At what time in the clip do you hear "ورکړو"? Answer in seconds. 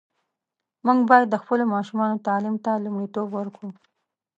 3.33-3.69